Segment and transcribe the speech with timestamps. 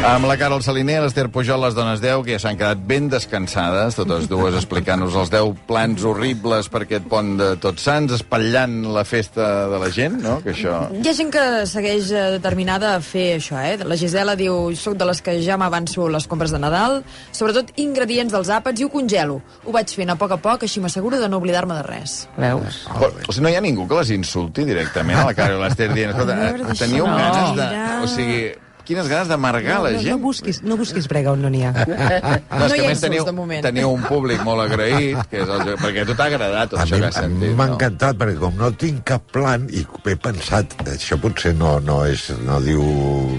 [0.00, 3.10] Amb la cara al Saliner, l'Ester Pujol, les dones 10, que ja s'han quedat ben
[3.12, 8.78] descansades, totes dues explicant-nos els 10 plans horribles per aquest pont de Tots Sants, espatllant
[8.96, 10.38] la festa de la gent, no?
[10.42, 10.78] Que això...
[10.96, 13.76] Hi ha gent que segueix eh, determinada a fer això, eh?
[13.84, 17.02] La Gisela diu, soc de les que ja m'avanço les compres de Nadal,
[17.36, 19.36] sobretot ingredients dels àpats i ho congelo.
[19.68, 22.16] Ho vaig fent a poc a poc, així m'asseguro de no oblidar-me de res.
[22.40, 22.80] Veus?
[22.88, 25.62] Però, o sigui, no hi ha ningú que les insulti directament a la cara de
[25.66, 26.40] l'Ester dient, escolta,
[26.80, 27.70] teníeu deixa- ganes de...
[27.76, 27.86] Mira.
[28.00, 28.42] O sigui,
[28.90, 30.10] quines ganes d'amargar no, la no, gent.
[30.16, 31.72] no busquis, no busquis brega on no n'hi ha.
[31.86, 33.62] No, No hi ha teniu, de moment.
[33.64, 36.84] teniu un públic molt agraït, que és el, perquè a tu t'ha agradat tot A
[36.84, 37.54] això mi que has sentit.
[37.56, 37.76] m'ha no?
[37.78, 42.26] encantat, perquè com no tinc cap plan, i he pensat, això potser no, no, és,
[42.46, 42.82] no diu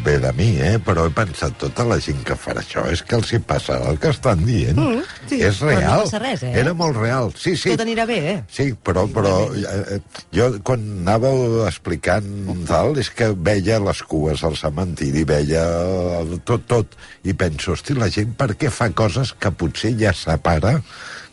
[0.05, 0.77] bé de mi, eh?
[0.85, 3.99] però he pensat, tota la gent que farà això és que els hi passarà el
[4.01, 4.79] que estan dient.
[4.79, 6.05] Mm, sí, és no real.
[6.05, 6.53] passa res, eh?
[6.63, 7.33] Era molt real.
[7.35, 7.73] Sí, sí.
[7.75, 8.37] Tot anirà bé, eh?
[8.51, 9.99] Sí, però, però eh,
[10.35, 12.25] jo quan anàveu explicant
[12.69, 17.95] tal, és que veia les cues al cementiri, veia eh, tot, tot, i penso, hosti,
[17.97, 20.77] la gent per què fa coses que potser ja separa,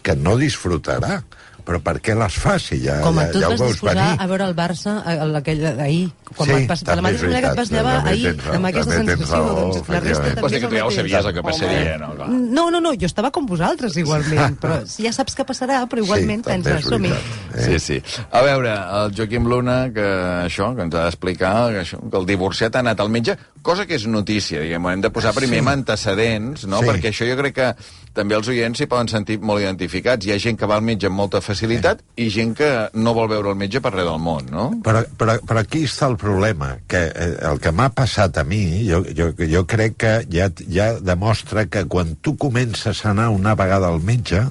[0.03, 1.21] que no disfrutarà?
[1.69, 4.05] Però per què les fa si ja, Com ja, tu ja ho veus venir?
[4.17, 4.95] a veure el Barça
[5.37, 8.31] aquell ahir, quan Sí, vas pas, de la mateixa manera que et vas llevar ahir,
[8.39, 11.29] raó, amb aquesta sensació, raó, doncs la resta també és que tu ja ho sabies
[11.29, 12.09] el que passaria, no?
[12.39, 16.47] No, no, no, jo estava com vosaltres igualment, però ja saps què passarà, però igualment
[16.47, 17.13] sí, penses, som-hi.
[17.13, 17.69] veritat.
[17.69, 18.25] Sí, sí.
[18.33, 18.73] A veure,
[19.03, 20.09] el Joaquim Luna, que
[20.49, 23.85] això, que ens ha d'explicar, que, això, que el divorciat ha anat al metge, cosa
[23.85, 26.81] que és notícia, diguem, hem de posar primer amb antecedents, no?
[26.81, 26.89] Sí.
[26.89, 27.71] Perquè això jo crec que
[28.17, 30.27] també els oients s'hi poden sentir molt identificats.
[30.27, 33.31] Hi ha gent que va al metge amb molta facilitat i gent que no vol
[33.31, 34.69] veure el metge per res del món, no?
[34.85, 38.63] Però, però, però aquí està el problema, que eh, el que m'ha passat a mi,
[38.89, 43.55] jo, jo, jo crec que ja, ja demostra que quan tu comences a anar una
[43.59, 44.45] vegada al metge,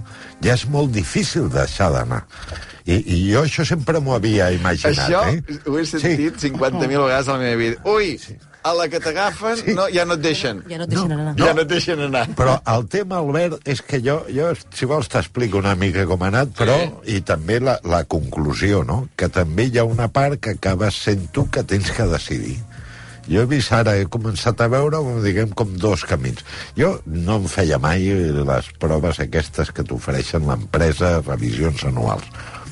[0.44, 2.24] ja és molt difícil deixar d'anar.
[2.88, 5.58] I, I jo això sempre m'ho havia imaginat, Això eh?
[5.68, 6.54] ho he sentit sí.
[6.54, 7.82] 50.000 vegades a la meva vida.
[7.92, 8.14] Ui,
[8.68, 9.74] a la que t'agafen Sí.
[9.78, 10.64] no, ja no et deixen.
[10.70, 11.34] Ja no et deixen anar.
[11.40, 12.26] Ja no et deixen anar.
[12.38, 16.32] Però el tema, Albert, és que jo, jo si vols t'explico una mica com ha
[16.34, 16.78] anat, però,
[17.08, 19.08] i també la, la conclusió, no?
[19.16, 22.58] Que també hi ha una part que acabes sent tu que tens que decidir.
[23.28, 26.40] Jo he vist ara, he començat a veure, diguem, com dos camins.
[26.80, 32.24] Jo no em feia mai les proves aquestes que t'ofereixen l'empresa, revisions anuals.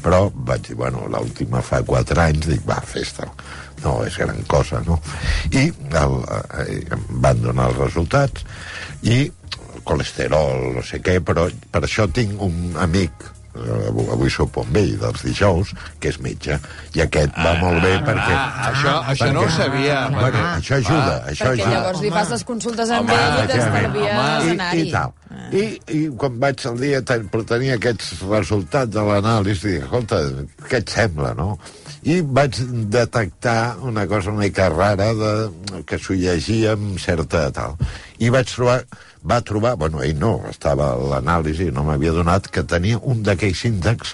[0.06, 3.31] Però vaig dir, bueno, l'última fa quatre anys, dic, va, fes-te'l.
[3.85, 5.00] No és gran cosa, no?
[5.53, 5.68] I
[6.01, 6.19] el,
[6.66, 8.46] eh, em van donar els resultats
[9.06, 9.23] i
[9.85, 14.79] colesterol, no sé què, però per això tinc un amic eh, avui, avui sopo amb
[14.81, 16.57] ell, dels dijous, que és metge,
[16.97, 18.34] i aquest va molt bé perquè...
[18.34, 20.00] Ah, això, això no ho sabia.
[20.16, 21.75] Bueno, això ajuda, això Perquè ajuda.
[21.75, 25.16] llavors li fas les consultes amb ell i t'estalvies I, i tal.
[25.53, 25.63] I,
[25.94, 30.22] I quan vaig al dia ten, per tenir aquests resultats de l'anàlisi, dic, escolta,
[30.66, 31.53] què et sembla, no?
[32.06, 32.60] I vaig
[32.94, 35.32] detectar una cosa una mica rara de,
[35.90, 37.74] que s'ho llegia amb certa tal.
[38.22, 38.84] I vaig trobar,
[39.26, 44.14] va trobar, bueno, ell no, estava l'anàlisi, no m'havia donat, que tenia un d'aquells índexs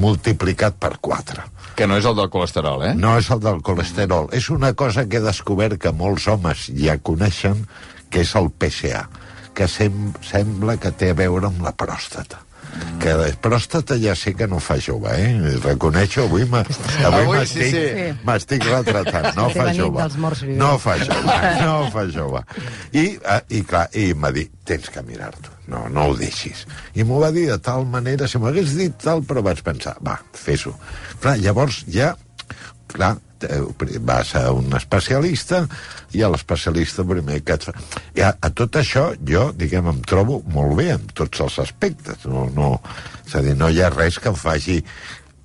[0.00, 1.44] multiplicat per 4.
[1.76, 2.94] Que no és el del colesterol, eh?
[2.96, 4.32] No és el del colesterol.
[4.32, 7.66] És una cosa que he descobert que molts homes ja coneixen,
[8.08, 9.04] que és el PSA,
[9.52, 12.47] que sem sembla que té a veure amb la pròstata.
[12.98, 15.58] Que la pròstata ja sé que no fa jove, eh?
[15.62, 16.64] Reconeixo, avui m'ha-
[17.06, 18.72] avui Avui m'estic sí, sí.
[18.74, 19.28] retratant.
[19.36, 20.02] No fa jove.
[20.58, 22.42] No fa jove, no fa jove.
[22.92, 25.54] I, eh, i clar, i m'ha dit, tens que mirar-t'ho.
[25.68, 26.66] No, no ho deixis.
[26.94, 30.18] I m'ho va dir de tal manera, si m'hagués dit tal, però vaig pensar, va,
[30.32, 30.74] fes-ho.
[31.20, 32.14] Clar, llavors ja,
[32.88, 33.16] clar,
[33.46, 33.60] eh,
[34.00, 35.64] vas a un especialista
[36.16, 37.74] i a l'especialista primer que et fa...
[38.16, 42.26] I a, a tot això jo, diguem, em trobo molt bé en tots els aspectes.
[42.26, 42.74] No, no,
[43.26, 44.80] és a dir, no hi ha res que em faci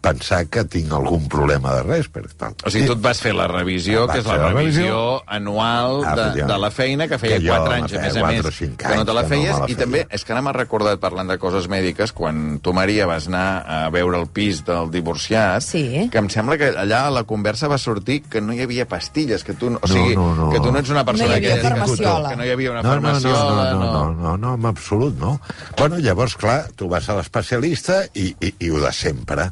[0.03, 2.09] pensar que tinc algun problema de res.
[2.13, 2.55] Per tal.
[2.65, 5.01] O sigui, tu et vas fer la revisió, que és la revisió revisió.
[5.37, 8.25] anual de, de la feina, que feia Que jo 4 me anys, a més a
[8.27, 10.43] més, que no te la que no feies, me la i també, és que ara
[10.45, 14.63] m'ha recordat, parlant de coses mèdiques, quan tu, Maria, vas anar a veure el pis
[14.67, 16.09] del divorciat, Sí.
[16.11, 19.43] que em sembla que allà a la conversa va sortir que no hi havia pastilles,
[19.43, 20.49] que tu, o sigui, no, no.
[20.51, 22.81] que tu no ets una persona No hi havia que, que no hi havia una
[22.83, 25.39] no, no, no, farmaciola, no, no, no, no, no, en absolut no.
[25.77, 29.49] Bueno, llavors, clar, tu vas a l'especialista i, i, i ho de sempre.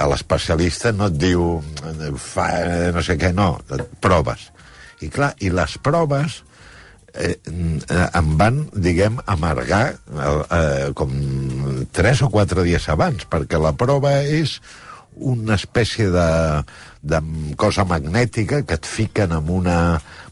[0.00, 1.60] A l'especialista no et diu
[2.16, 2.48] fa
[2.94, 3.52] no sé què, no,
[4.00, 4.48] proves.
[5.04, 6.42] I clar, i les proves
[7.14, 11.12] eh, em van, diguem, amargar eh, com
[11.92, 14.58] tres o quatre dies abans, perquè la prova és
[15.20, 16.28] una espècie de,
[17.02, 17.20] de
[17.60, 19.76] cosa magnètica que et fiquen amb una...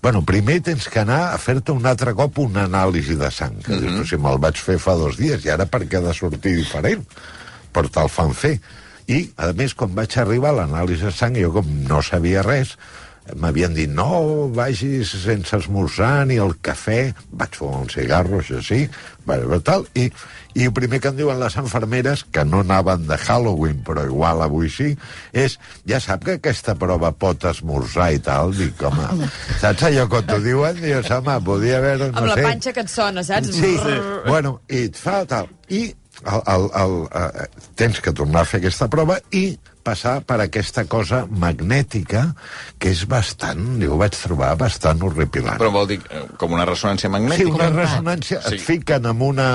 [0.03, 3.59] Bueno, primer tens que anar a fer-te un altre cop una anàlisi de sang.
[3.67, 6.15] Dius, "Però si me'l vaig fer fa dos dies i ara per què ha de
[6.15, 7.05] sortir diferent?
[7.75, 8.55] Però te'l fan fer.
[9.08, 12.76] I, a més, quan vaig arribar a l'anàlisi de sang, jo com no sabia res,
[13.37, 17.12] m'havien dit, no vagis sense esmorzar ni el cafè.
[17.40, 18.87] Vaig fumar un cigarro, això sí,
[19.64, 20.06] tal, i,
[20.56, 24.43] i el primer que em diuen les enfermeres, que no anaven de Halloween, però igual
[24.44, 24.94] avui sí,
[25.32, 25.58] és,
[25.88, 28.55] ja sap que aquesta prova pot esmorzar i tal?
[28.56, 29.28] Dic, home,
[29.60, 30.81] saps allò que t'ho diuen?
[30.81, 32.49] Dius, home, podia haver, no Amb la sé...
[32.49, 33.52] panxa que et sona, saps?
[33.56, 33.76] Sí,
[34.26, 35.52] bueno, i et fa tal.
[35.69, 35.88] I
[36.26, 37.49] el, el, el, eh,
[37.79, 42.26] tens que tornar a fer aquesta prova i passar per aquesta cosa magnètica
[42.79, 45.56] que és bastant, jo ho vaig trobar bastant horripilant.
[45.61, 47.55] Però vol dir eh, com una ressonància Sí, magnètica?
[47.55, 48.55] una ressonància, Sí.
[48.59, 49.47] et fiquen amb una...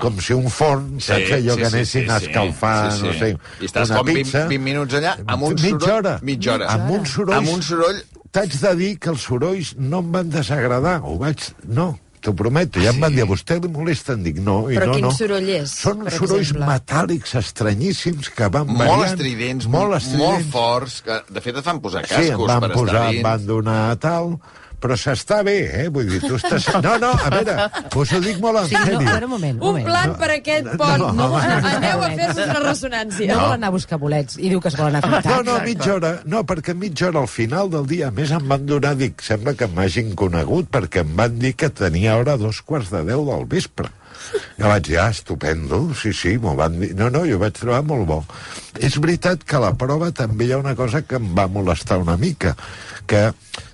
[0.00, 2.26] com si un forn, Sí, saps allò sí, que sí, anessin sí, a sí.
[2.30, 3.04] escalfar, Sí, sí.
[3.06, 3.30] no sé,
[3.60, 4.46] I estàs una com 20 pizza...
[4.48, 6.18] 20 minuts allà, amb un mitja soroll- hora.
[6.22, 6.70] mitja hora.
[6.78, 7.36] Amb un soroll...
[7.42, 8.02] Amb un soroll...
[8.34, 10.96] T'haig de dir que els sorolls no em van desagradar.
[11.06, 11.44] Ho vaig...
[11.70, 11.92] No,
[12.24, 12.80] t'ho prometo.
[12.82, 14.14] Ja em van dir, a vostè li molesta?
[14.16, 15.12] Em dic, no, i Però no, quin no.
[15.14, 16.66] soroll és, Són per sorolls exemple?
[16.72, 19.06] metàl·lics estranyíssims que van Molt variant.
[19.12, 20.24] estridents, molt, estridents.
[20.24, 23.18] molt forts, que de fet et fan posar Sí, cascos van per posar, estar em
[23.18, 23.24] dins.
[23.28, 24.38] van donar tal,
[24.80, 25.86] però s'està bé, eh?
[25.94, 26.66] Vull dir, tu estàs...
[26.84, 27.54] No, no, a veure,
[28.00, 29.86] us ho dic molt en Sí, no, a veure, un moment, un Un moment.
[29.88, 31.04] plan per aquest pont.
[31.04, 31.28] no, no.
[31.40, 33.30] Aneu a fer-vos una ressonància.
[33.32, 35.40] No vol anar a buscar bolets i diu que es vol anar a fer No,
[35.48, 36.12] no, mitja hora.
[36.28, 38.08] No, perquè mitja hora al final del dia.
[38.12, 41.70] A més, em van donar, dic, sembla que m'hagin conegut, perquè em van dir que
[41.72, 43.88] tenia hora dos quarts de deu del vespre.
[44.58, 46.94] Jo vaig dir, ah, estupendo, sí, sí, m'ho van dir.
[46.96, 48.20] No, no, jo vaig trobar molt bo.
[48.80, 51.98] És veritat que a la prova també hi ha una cosa que em va molestar
[52.00, 52.54] una mica,
[53.06, 53.26] que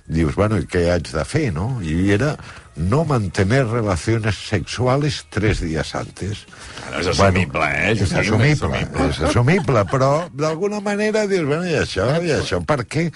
[0.07, 1.77] dius, bueno, i què haig de fer, no?
[1.83, 2.35] I era
[2.81, 6.45] no mantener relaciones sexuales tres días antes.
[6.87, 9.09] Bueno, és assumible, eh, És Joaquim, és assumible, assumible.
[9.11, 13.11] és assumible, però d'alguna manera dius, bueno, i això, i això per què?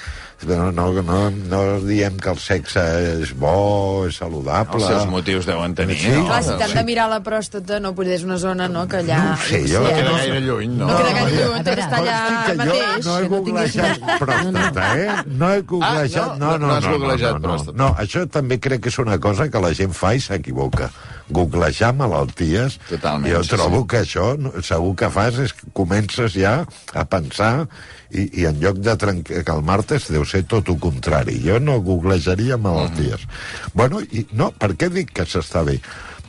[0.46, 2.84] No, no, no, no diem que el sexe
[3.24, 4.76] és bo, és saludable...
[4.84, 6.26] Els seus motius deuen tenir, Sí, no?
[6.28, 9.22] Clar, si t'han de mirar la pròstata, no, potser és una zona, no?, que allà...
[9.24, 10.92] No ho sé, jo- No eh, queda no- gaire lluny, no?
[10.92, 13.06] No queda gaire No, lluny, a tot està allà que jo mateix.
[13.08, 15.18] no he no googlejat tinguis- pròstata, eh?
[15.40, 16.22] No he googlejat...
[16.28, 16.52] Ah, no?
[16.60, 19.00] no, no, No has no, no, googlejat no, no, no, això també crec que és
[19.02, 20.90] una cosa que la gent fa i s'equivoca.
[21.36, 22.78] Googlejar malalties...
[22.90, 23.88] Totalment, Jo trobo sí.
[23.94, 24.26] que això
[24.62, 26.58] segur que fas és que comences ja
[26.94, 27.54] a pensar
[28.12, 28.96] i, i en lloc de
[29.48, 31.40] calmar-te deu ser tot el contrari.
[31.46, 33.26] Jo no googlejaria malalties.
[33.74, 35.80] Bueno, i no, per què dic que s'està bé?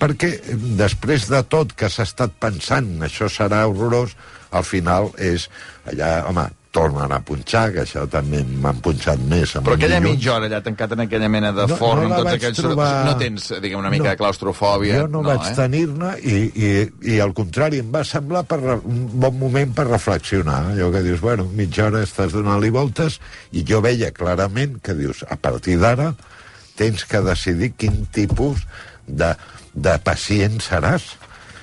[0.00, 4.16] Perquè eh, després de tot que s'ha estat pensant això serà horrorós,
[4.56, 5.48] al final és
[5.90, 9.54] allà, home, tornen a punxar, que això també m'han punxat més.
[9.56, 10.18] Però el aquella dilluns.
[10.18, 12.60] mitja hora allà tancat en aquella mena de No- forn, no tots aquells...
[12.60, 14.10] trobar- No tens, diguem, una mica No.
[14.10, 15.00] de claustrofòbia?
[15.00, 15.54] Jo no, no vaig eh?
[15.56, 16.36] tenir-ne i,
[16.68, 16.70] i,
[17.16, 20.60] i al contrari, em va semblar per, un bon moment per reflexionar.
[20.74, 23.18] Allò que dius, bueno, mitja hora estàs donant-li voltes
[23.56, 26.12] i jo veia clarament que dius, a partir d'ara
[26.76, 28.66] tens que decidir quin tipus
[29.08, 29.32] de,
[29.72, 31.14] de pacient seràs.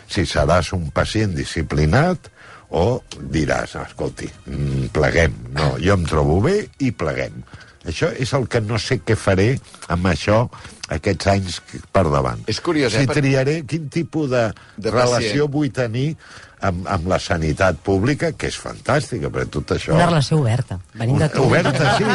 [0.10, 2.32] Si seràs un pacient disciplinat
[2.74, 3.04] o
[3.34, 5.36] diràs, escolti, mm, pleguem.
[5.54, 7.44] No, jo em trobo bé i pleguem.
[7.86, 9.60] Això és el que no sé què faré
[9.92, 10.48] amb això
[10.94, 11.58] aquests anys
[11.92, 12.42] per davant.
[12.48, 15.52] És curiós, eh, Si triaré quin tipus de, De relació pacient.
[15.52, 16.18] vull tenir
[16.64, 19.94] amb, amb la sanitat pública, que és fantàstica, però tot això...
[19.98, 20.78] Una relació oberta.
[20.96, 21.44] Venim de tu.
[21.44, 22.06] Oberta, sí.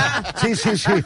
[0.42, 0.96] Sí, sí, sí.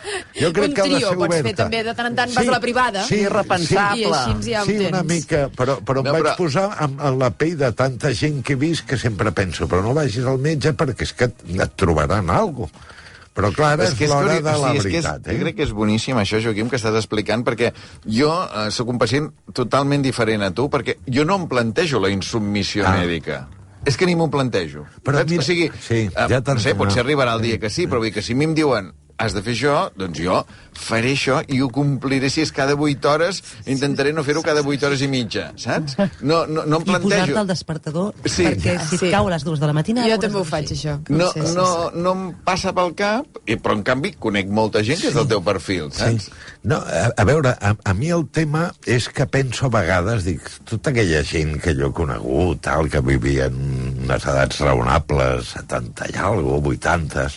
[0.40, 1.56] Jo crec Un que ha de trio ser pots fer oberta.
[1.64, 3.04] també, de tant en tant vas a la privada.
[3.08, 4.02] Sí, Irrepensable.
[4.06, 6.96] I així ja ho Sí, una mica, però, però em No, vaig però- posar en,
[7.10, 10.24] en la pell de tanta gent que he vist que sempre penso, però no vagis
[10.24, 12.88] al metge perquè és que et, et trobaran alguna cosa.
[13.34, 15.32] Però clar, és, és l'hora de la sigui, és que és, veritat.
[15.32, 17.72] Jo crec que és boníssim això, Joaquim, que estàs explicant, perquè
[18.04, 22.10] jo eh, sóc un pacient totalment diferent a tu, perquè jo no em plantejo la
[22.12, 22.96] insubmissió Ah.
[23.00, 23.48] mèdica.
[23.84, 24.84] És que ni m'ho plantejo.
[25.02, 25.30] Però Saps?
[25.30, 26.54] mira- o sigui, sí, eh, ja t'entenc.
[26.54, 28.44] no sé, potser arribarà el dia que sí, però vull dir que si a mi
[28.44, 30.40] em diuen has de fer això, doncs jo
[30.82, 34.86] faré això i ho compliré si és cada 8 hores, intentaré no fer-ho cada 8
[34.88, 35.94] hores i mitja, saps?
[36.22, 37.40] No, no, no em I posar-te plantejo...
[37.42, 38.46] el despertador Sí.
[38.48, 39.06] perquè si Sí.
[39.06, 40.06] et cau a les dues de la matina...
[40.08, 40.96] Jo també ho faig, això.
[41.12, 44.82] No, Sí, sí, no, no em passa pel cap, i, però en canvi conec molta
[44.82, 46.26] gent que és del teu perfil, saps?
[46.30, 46.32] Sí.
[46.64, 50.48] No, a, a veure, a, a mi el tema és que penso a vegades, dic,
[50.64, 53.54] tota aquella gent que jo he conegut, tal, que vivien
[54.06, 57.28] unes edats raonables, 70 i alguna 80,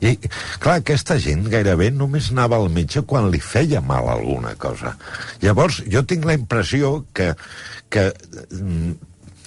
[0.00, 0.16] i,
[0.60, 4.96] clar, aquesta gent gairebé només anava al metge quan li feia mal alguna cosa.
[5.44, 7.32] Llavors, jo tinc la impressió que,
[7.92, 8.10] que
[8.50, 8.96] mm,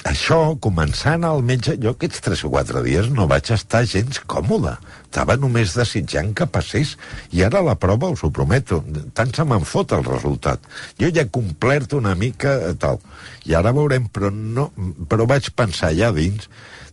[0.08, 4.78] això, començant al metge, jo aquests 3 o 4 dies no vaig estar gens còmode.
[5.10, 6.96] Estava només desitjant que passés.
[7.36, 8.80] I ara la prova, us ho prometo,
[9.18, 10.64] tant se me'n fot el resultat.
[11.02, 13.02] Jo ja he complert una mica eh, tal.
[13.46, 14.70] I ara veurem, però, no,
[15.12, 16.48] però vaig pensar allà dins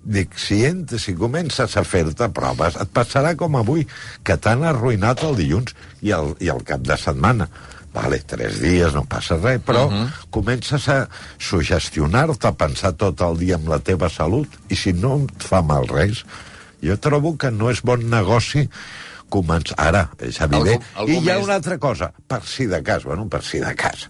[0.07, 3.87] dic, si, ent, si comences a fer-te proves, et passarà com avui,
[4.25, 5.75] que t'han arruïnat el dilluns
[6.07, 7.49] i el, i el cap de setmana.
[7.97, 10.09] Vale, tres dies, no passa res, però uh -huh.
[10.31, 11.09] comences a
[11.39, 15.63] sugestionar-te, a pensar tot el dia en la teva salut, i si no et fa
[15.63, 16.25] mal res,
[16.83, 18.69] jo trobo que no és bon negoci
[19.33, 19.77] començar...
[19.83, 20.83] Ara, és evident.
[20.83, 21.45] Algú- algú I hi ha més?
[21.47, 24.07] una altra cosa, per si de cas, bueno, per si de cas.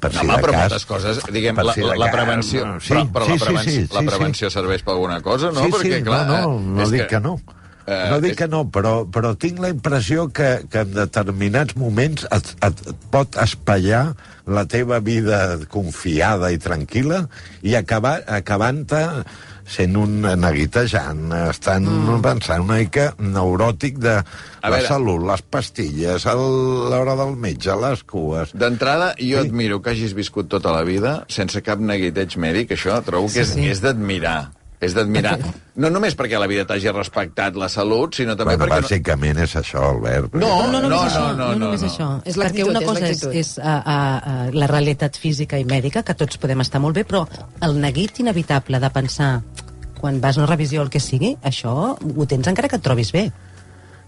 [0.00, 2.08] Per No, si home, de però cas, moltes coses, diguem, per la, si la, la
[2.10, 2.64] cas, prevenció...
[2.66, 5.20] no, sí, però, però sí, la, sí, prevenció, sí, la sí, prevenció serveix per alguna
[5.24, 5.64] cosa, no?
[5.64, 7.36] Sí, Perquè, sí, clar, no, no, no és dic que, no.
[7.86, 12.26] eh, no dic que no, però, però tinc la impressió que, que en determinats moments
[12.34, 14.04] et, et, et pot espaiar
[14.46, 15.40] la teva vida
[15.72, 17.24] confiada i tranquil·la
[17.66, 19.00] i acabar, acabant-te
[19.66, 22.20] sent un neguitejant, estant mm.
[22.24, 24.86] pensant una mica neuròtic de A la veure.
[24.88, 28.54] salut, les pastilles, l'hora del metge, les cues...
[28.54, 29.48] D'entrada, jo Sí.
[29.48, 33.48] admiro que hagis viscut tota la vida sense cap neguiteig mèdic, això trobo que és,
[33.54, 33.68] Sí, sí.
[33.74, 34.52] és d'admirar.
[34.80, 35.38] És d'admirar.
[35.80, 38.82] No només perquè la vida t'hagi respectat la salut, sinó també Bueno, perquè...
[38.84, 40.34] bàsicament és això, Albert.
[40.36, 41.88] No, No, no, no, això, no, no, no, només no.
[41.88, 42.08] això.
[42.28, 43.34] És Perquè una és cosa és, l'actitud.
[43.40, 47.06] és uh, uh, uh, la realitat física i mèdica, que tots podem estar molt bé,
[47.08, 47.24] però
[47.64, 49.30] el neguit inevitable de pensar
[50.00, 52.84] quan vas a una revisió o el que sigui, això ho tens encara que et
[52.84, 53.30] trobis bé.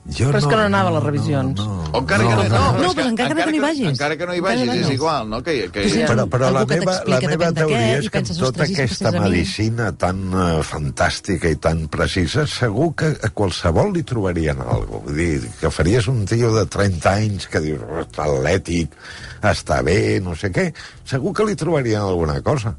[0.08, 1.58] Jo Però és que no anava a les revisions.
[1.60, 3.88] O encara que no, no, No, és però encara que no hi vagis.
[3.90, 4.76] Encara que no hi Encara vagis, no.
[4.80, 5.40] és igual, no?
[5.44, 8.70] Que, que, sents Però, però la meva, la meva teoria és que penses, tota "Ostres,
[8.70, 13.10] i si aquesta passés a mi?" medicina tan uh, fantàstica i tan precisa, segur que
[13.20, 15.04] a qualsevol li trobarien alguna cosa.
[15.08, 18.96] Vull dir, que faries un tio de 30 anys que dius, "Oh, està atlètic,
[19.42, 20.70] està bé, no sé què,
[21.04, 22.74] segur que li trobarien alguna cosa.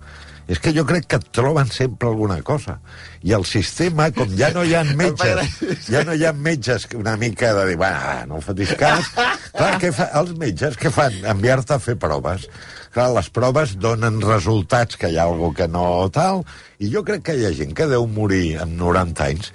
[0.49, 2.79] És que jo crec que et troben sempre alguna cosa.
[3.21, 6.97] I el sistema, com ja no hi ha metges, ja no hi ha metges que
[6.97, 7.91] una mica de dir, va,
[8.25, 9.11] no em fotis cas.
[9.57, 10.07] Clar, què fa?
[10.21, 11.19] Els metges què fan?
[11.35, 12.47] Enviar-te a fer proves.
[12.95, 16.41] Clar, les proves donen resultats que hi ha algú que no tal,
[16.81, 19.53] i jo crec que hi ha gent que deu morir amb 90 anys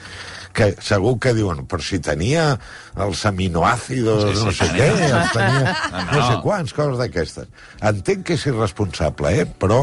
[0.55, 2.53] que segur que diuen, però si tenia
[3.03, 4.85] els aminoàcidos, Sí, sí, no sé tenia.
[4.95, 6.27] què, els tenia No, no no.
[6.29, 7.49] sé quants, coses d'aquestes.
[7.91, 9.49] Entenc que és irresponsable, eh?
[9.59, 9.81] però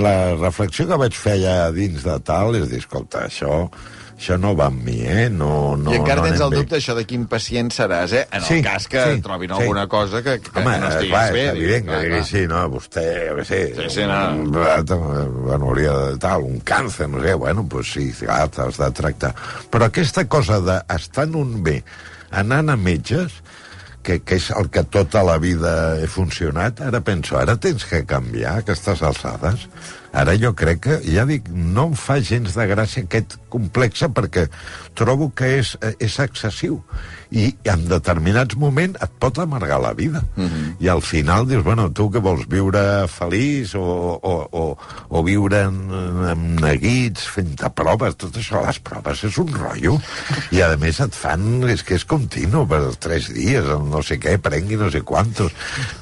[0.00, 3.66] la reflexió que vaig fer allà dins de tal és dir, escolta, això,
[4.16, 5.26] això no va amb mi, eh?
[5.32, 6.56] No, no, I encara no tens el bé.
[6.62, 8.22] dubte, això de quin pacient seràs, eh?
[8.32, 9.58] En Sí, el cas que sí, trobin sí.
[9.60, 11.44] alguna cosa que, que, Home, que no estiguis clar, bé.
[11.44, 14.20] és evident clar, que digui, sí, no, vostè, jo què sé, Sí, sí, no.
[14.32, 14.50] un,
[15.44, 19.34] bueno, hauria de tal, un càncer, no sé, bueno, pues sí, clar, t'has de tractar.
[19.70, 21.82] Però aquesta cosa d'estar en un bé,
[22.32, 23.42] anant a metges,
[24.02, 28.04] que, que és el que tota la vida he funcionat, ara penso, ara tens que
[28.08, 29.66] canviar aquestes alçades.
[30.16, 34.46] Ara jo crec que, ja dic, no em fa gens de gràcia aquest complexe perquè
[34.98, 36.80] trobo que és, eh, és excessiu
[37.30, 40.22] i en determinats moments et pot amargar la vida.
[40.36, 40.74] Mm -hmm.
[40.80, 44.78] I al final dius, bueno, tu que vols viure feliç o, o, o,
[45.08, 45.76] o viure en,
[46.30, 50.00] en neguits, fent-te proves, tot això, les proves és un rotllo.
[50.50, 54.38] I a més et fan, és que és continu, per tres dies, no sé què,
[54.38, 55.52] prengui no sé quantos.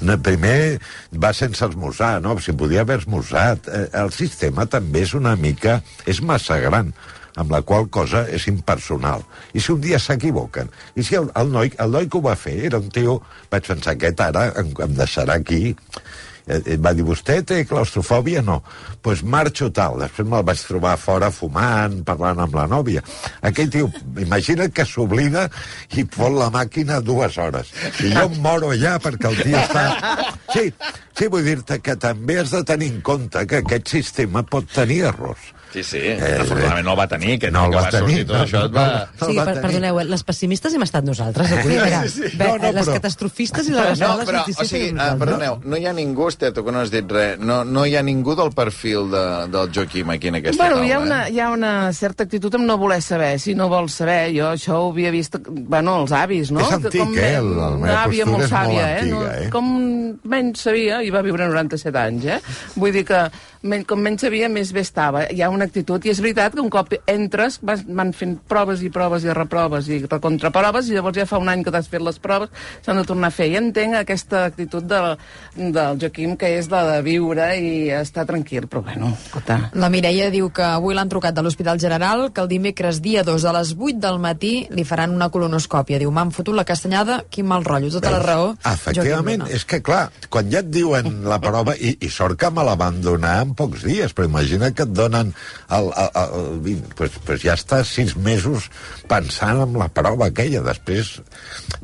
[0.00, 0.80] No, primer
[1.12, 2.38] va sense esmorzar, no?
[2.40, 3.68] Si podia haver esmorzat.
[3.68, 5.82] Eh, el sistema també és una mica...
[6.06, 6.94] és massa gran
[7.38, 9.24] amb la qual cosa és impersonal.
[9.54, 10.70] I si un dia s'equivoquen?
[10.98, 13.20] I si el, el, noi, el noi que ho va fer era un tio...
[13.52, 15.76] Vaig pensar, aquest ara em, em deixarà aquí...
[16.48, 18.40] Eh, eh, va dir, vostè té claustrofòbia?
[18.40, 18.62] No.
[18.64, 19.98] Doncs pues marxo tal.
[20.00, 23.02] Després me'l vaig trobar fora fumant, parlant amb la nòvia.
[23.44, 23.90] Aquell tio,
[24.24, 25.44] imagina't que s'oblida
[26.00, 27.74] i fot la màquina dues hores.
[28.00, 29.84] I jo em moro allà perquè el tio està...
[30.54, 30.72] Sí,
[31.18, 35.02] sí vull dir-te que també has de tenir en compte que aquest sistema pot tenir
[35.12, 35.52] errors.
[35.72, 35.98] Sí, sí.
[36.00, 38.36] Eh, Afortunadament no el va tenir, que, no el que va va sortir tenir, tot
[38.38, 38.62] no, això.
[38.64, 38.84] no, va...
[39.20, 39.26] no.
[39.28, 41.76] Sí, va per, perdoneu, eh, les pessimistes hem estat nosaltres avui.
[41.76, 42.38] A veure, Sí, sí.
[42.38, 45.76] No, no, les però- catastrofistes i les, No, les però, o sigui, uh, perdoneu, no
[45.76, 48.34] hi ha ningú, Esther, tu que no has dit res, no, no hi ha ningú
[48.38, 50.88] del perfil de, del Joaquim aquí en aquesta Bueno, taula.
[50.88, 51.32] hi ha, una, eh?
[51.36, 53.34] hi ha una certa actitud amb no voler saber.
[53.38, 56.64] Si no vols saber, jo això ho havia vist, bueno, els avis, no?
[56.64, 57.34] És antic, com eh?
[57.42, 59.00] La meva Una àvia postura molt és molt sàvia, eh?
[59.04, 59.50] antiga, eh?
[59.52, 59.70] Com
[60.24, 62.40] menys sabia, i va viure 97 anys, eh?
[62.76, 63.20] Vull dir que
[63.68, 65.24] men, com menys sabia, més bé estava.
[65.34, 68.82] Hi ha una actitud, i és veritat que un cop entres vas, van fent proves
[68.84, 72.04] i proves i reproves i recontraproves, i llavors ja fa un any que t'has fet
[72.04, 72.52] les proves,
[72.84, 73.48] s'han de tornar a fer.
[73.52, 75.16] I entenc aquesta actitud del,
[75.56, 79.58] del Joaquim, que és la de viure i estar tranquil, però bueno, escolta...
[79.78, 83.48] La Mireia diu que avui l'han trucat de l'Hospital General, que el dimecres dia 2
[83.48, 86.00] a les 8 del matí li faran una colonoscòpia.
[86.02, 87.92] Diu, m'han fotut la castanyada, quin mal rotllo.
[87.98, 88.52] Tota la raó.
[88.68, 92.64] Efectivament, és que clar, quan ja et diuen la prova, i, i sort que me
[92.66, 95.32] la van donar en pocs dies, però imagina que et donen
[95.70, 98.70] el, el, el, el pues, pues ja està sis mesos
[99.08, 101.18] pensant en la prova aquella, després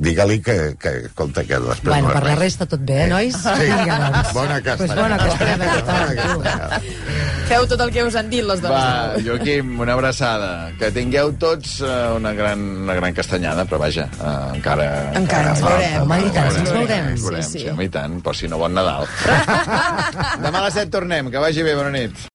[0.01, 2.39] digue-li que, que, escolta, que després Bueno, no per la res.
[2.45, 3.35] resta tot bé, eh, nois?
[3.35, 4.33] Sí, Vinga, doncs.
[4.33, 5.01] bona Pues castanyada.
[5.01, 5.65] bona castanyada.
[5.85, 6.81] Bona castanyada.
[7.45, 8.73] Feu tot el que us han dit les dones.
[8.73, 10.71] Va, Joaquim, una abraçada.
[10.79, 14.87] Que tingueu tots uh, una, gran, una gran castanyada, però vaja, uh, encara...
[15.19, 15.99] Encara ens va, veurem.
[16.01, 17.11] Home, i tant, ens veurem.
[17.13, 17.69] Ens veurem, Sí, sí, sí.
[17.69, 19.05] home, i tant, però si no, bon Nadal.
[20.45, 22.17] Demà a les 7 tornem, que vagi bé, bona nit.